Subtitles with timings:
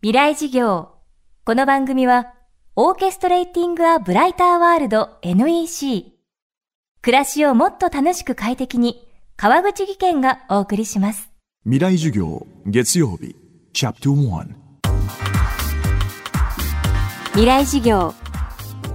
[0.00, 0.90] 未来事業。
[1.44, 2.32] この番組は、
[2.76, 6.12] オーケストレーティング・ア・ブライター・ワールド NEC。
[7.02, 11.32] 暮らしをもっと楽しく快適に、川口義賢がお送りします。
[11.64, 13.34] 未来授業月曜日
[13.72, 14.46] チャプター
[17.30, 18.14] 未来事業。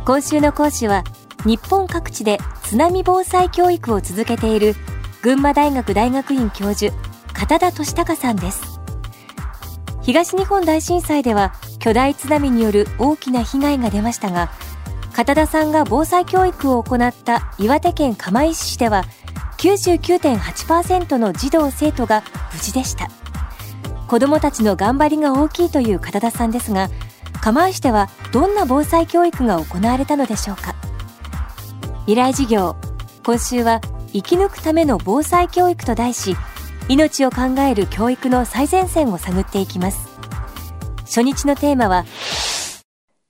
[0.05, 1.03] 今週の講師は、
[1.43, 4.73] 日本各地で津波防災教育を続けている、
[5.21, 6.95] 群馬大学大学院教授、
[7.33, 8.72] 片田俊孝さんです。
[10.03, 14.51] 東日本大震災では巨大津波による大きな被害が出ましたが
[15.13, 19.05] 片田さんが防災教育を行った岩手県釜石市では
[19.59, 23.09] 99.8%の児童生徒が無事でした。
[24.07, 26.89] 子どもたちの頑張りが大きいという片田さんですが
[27.41, 30.75] 釜石ではどんな防災教育が行われたのでしょうか。
[32.01, 32.75] 未来事業
[33.23, 33.79] 今週は
[34.11, 36.35] 生き抜くための防災教育と題し
[36.89, 40.09] 命を考える教育の最前線を探っていきます。
[40.99, 42.05] 初日のテーマは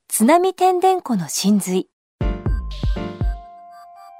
[0.07, 1.87] 津波天然湖の真髄。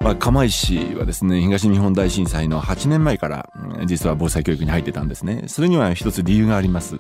[0.02, 3.50] まあ、釜石はですね東日本大震災の8年前から
[3.86, 5.46] 実は防災教育に入ってたんですね。
[5.48, 7.00] それには一つ理由があります。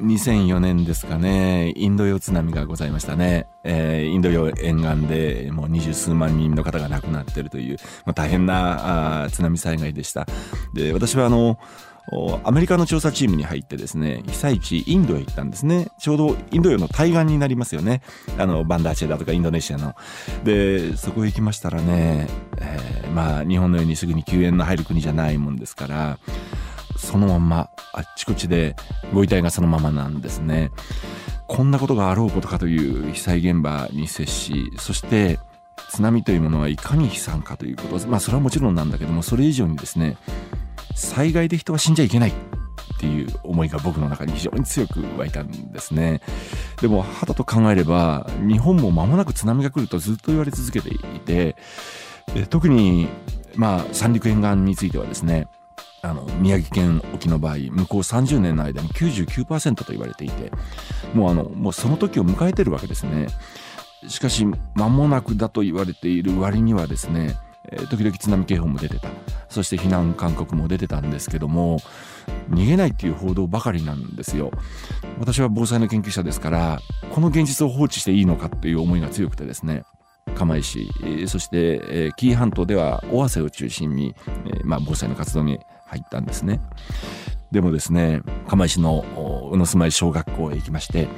[0.00, 3.46] 2004年ですかね、インド洋津波がございましたね。
[3.64, 7.76] えーインド洋沿岸でもう二十数万人の方が亡くなってるという、
[8.06, 10.26] まあ、大変なあ津波災害でした。
[10.74, 11.58] で、私はあの、
[12.44, 15.88] アメリカの調査チームに入ってですね、被災地インドへ行ったんですね。
[15.98, 18.02] ちょうどインド洋の対岸になりますよね。
[18.38, 19.94] あの、バンダーチェだとかインドネシアの。
[20.42, 22.26] で、そこへ行きましたらね、
[22.58, 26.18] えーまあ、日本のようにすぐに救援の入る国じゃないもんですから、
[26.96, 28.76] そのままあっちこっちで
[29.12, 30.70] ご遺体がそのままなんですね。
[31.46, 35.38] こんなことがあろうことかという被災現場に接し、そして
[35.90, 40.16] 津波というものはいかに悲惨かということ、まあそれはもちろんなんだけども、それ以上にですね、
[40.94, 42.32] 災害で人は死んじゃいけないっ
[42.98, 46.20] ていう思いが僕の中に非常に強く湧いたんですね。
[46.80, 51.56] でも、はたと考えれば、日本も間もなく津波が来るとずっと言われ続けていて、
[52.34, 53.08] で特に、
[53.56, 55.48] まあ、三陸沿岸についてはですね、
[56.02, 60.50] あの宮城県沖の場合向こう30年の間に99%と言われていて
[61.14, 63.28] もうあのもうその時を迎えてるわけですね。
[64.08, 67.36] しかし間もなくだと言われている割にはですね
[67.90, 69.08] 時々津波警報も出てた。
[69.50, 71.80] そして避難勧告も出てたんですけども
[72.48, 74.52] 逃げないっていう報道ばかりなんですよ。
[75.18, 76.80] 私は防災の研究者ですから
[77.10, 79.84] この現実を放置していいのかっていう思いが強くてですね
[80.34, 80.88] 釜石、
[81.26, 84.14] そして、紀伊半島では尾鷲を中心に、
[84.64, 85.58] まあ、防災の活動に
[85.90, 86.60] 入ったんですね。
[87.50, 89.04] でもですね、釜石の
[89.52, 91.08] 宇野住まい小学校へ行きまして、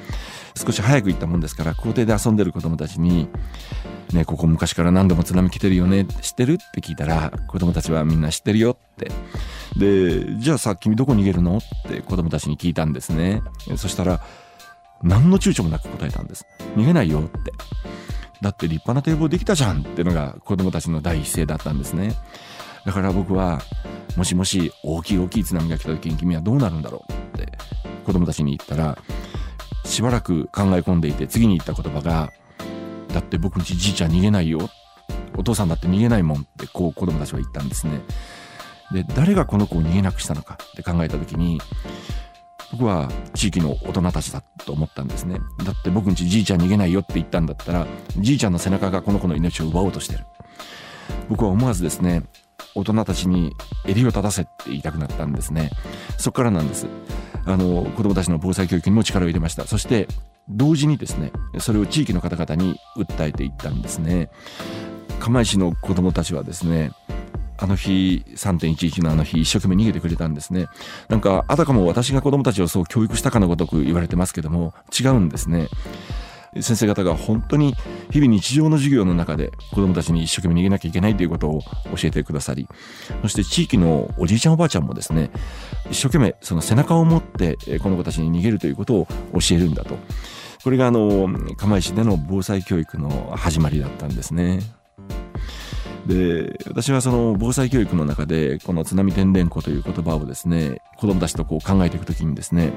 [0.55, 3.29] 少し早く行ったもんですから、校庭で遊んでる子供たちに、
[4.13, 6.55] ね、ここ昔から何度も津波来てるよね、知ってる？
[6.55, 9.11] って聞いたら、子供たちはみんな知ってるよって。
[9.79, 11.59] で、じゃあさ、君どこ逃げるの？
[11.59, 11.61] っ
[11.91, 13.43] て子供たちに聞いたんですね。
[13.77, 14.21] そしたら、
[15.03, 16.47] 何の躊躇もなく答えたんです。
[16.77, 17.53] 逃げないよって。
[18.41, 22.15] だって立派な堤防できたじゃんってのが子供たちの第一声だったんですね。
[22.85, 23.63] だから僕は、
[24.17, 27.53] もしもし大きい大きい津波が来た時に君はどうなるんだろうって
[28.05, 28.99] 子供たちに言ったら、
[29.85, 32.33] しばらく考え込んでいて次に言った言葉が、
[33.13, 34.69] だって僕んちじいちゃん逃げないよ。
[35.37, 38.01] お父さんだって逃げないもんってこう子供たちは言ったんですね。
[38.93, 41.61] で、誰がこの子を逃げなくしたのかって考えた時に、
[42.73, 45.39] 僕は地域の大人たちだと思ったんですね。
[45.65, 47.87] だって僕んちじいちゃん逃げないよって言ったんだったら、
[48.19, 50.25] じいちゃんの背中がこの子の命を奪おうとしてる。
[51.29, 52.23] 僕は思わずですね、
[52.75, 53.55] 大人たちに
[53.87, 55.71] 襟を立たせって言いたくなったんですね。
[56.19, 56.87] そこからなんです。
[57.45, 59.67] あの、子供たちの防災教育にも力を入れました。
[59.67, 60.09] そして、
[60.49, 64.31] 同時にですね、それを地域の方々に訴えていったんですね。
[65.21, 66.93] 釜石の子供たちはですね、
[67.59, 70.67] あの日、3.11のあの日、一生懸命逃げてくれたんですね。
[71.09, 75.69] なんか、あたかも私が子供たちをそう教育したかのごとく言われてますけども、違うんですね。
[76.61, 77.75] 先生方が本当に
[78.11, 81.63] 日々日常の授業の中で子供たちに一生懸命逃げなきゃいけないということを
[81.97, 82.69] 教えてくださり、
[83.23, 85.31] そして地域のおじいちゃんおばあちゃんもですね、
[85.91, 89.97] 一生懸命その背中を持ってこの子たちに逃げるということを教えるんだと。
[90.63, 94.61] これがあの、釜石での防災教育の始まりだったんですね。
[96.07, 102.73] で、私はその防災教育の中で、この津波天然湖という言葉をですね、子供たちとこう考えていくときにですね、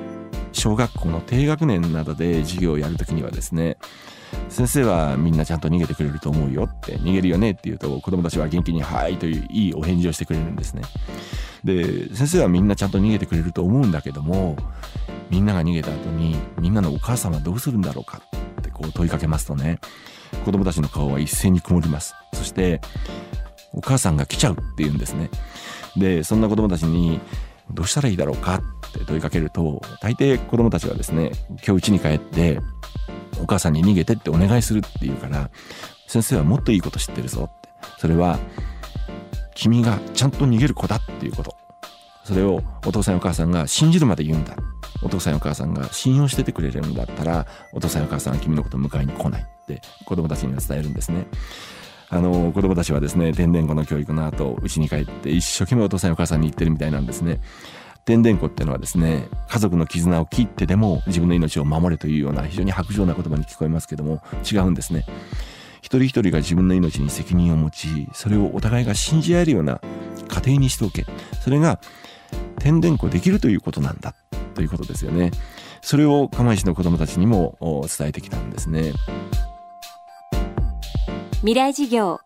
[0.56, 3.78] 小学校の低学年などで授業をやるときにはですね、
[4.50, 10.82] 先生はみんなちゃんと逃げてくれると思うよって、逃げるよねって言うと子供たちは元気にはいといういいお返事をしてくれるんですね。
[11.64, 14.56] で、先生はみんなちゃんと逃げてくれると思うんだけども、
[15.30, 18.22] みんなが逃げた後にみんなのお母さんはどうするんだろうか
[18.60, 19.80] ってこう問いかけますとね、
[20.46, 22.16] 子供たちの顔は一斉に曇ります。
[22.34, 22.82] そして、
[23.74, 25.30] お母さんが来ちゃうって言うんですね。
[25.98, 27.20] で、そんな子供たちに、
[27.72, 31.32] どうしたらいいだろうかって問いかけると、大抵子供たちはですね、
[31.66, 32.60] 今日家に帰って、
[33.42, 35.50] お母さんに逃げてってお願いするって言うから、
[36.08, 37.70] 先生はもっといいこと知ってるぞって。
[37.98, 38.40] それは、
[39.56, 41.56] 君がちゃんと逃げる子だっていうこと。
[42.24, 44.56] それをお父さんやお母さんが信じるまで言うんだ。
[45.04, 51.26] お父さんやお母さんが信用しててくれるんだったら、お父さんやお母さんは君のこと迎えに来ないって子供たちには伝えるんですね。
[52.16, 57.42] あの、子供たちはですね、天然語の教育の後、家に帰って一生懸命お父さんお母さんに言ってるみたいなんですね。
[58.06, 65.06] 天然子っていうのはですね、家族の絆を切ってでも自分の命を守れというような非常に白状な言葉に聞こえますけども、違うんですね。
[65.82, 69.82] 一人一人が自分の命に責任を持ち、それをお互いが信じ合えるような
[70.30, 71.06] 家庭にしておけ。
[71.42, 71.82] それが
[72.60, 74.16] 天然子できるということなんだ
[74.54, 75.32] ということですよね。
[75.82, 77.58] それを釜石の子供たちにも
[77.98, 78.94] 伝えてきたんですね。
[81.46, 82.22] 未来事業。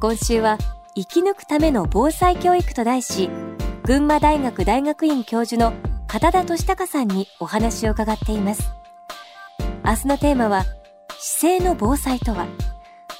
[0.00, 0.56] 今週は
[0.94, 3.28] 生き抜くための防災教育と題し
[3.84, 5.74] 群馬大学大学院教授の
[6.06, 8.72] 片田俊孝さんにお話を伺っています。
[9.84, 10.64] 明日のテーマは
[11.18, 12.46] 姿勢の防災とは。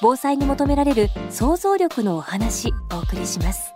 [0.01, 3.75] 防災に求められる想像力のお話お送りします。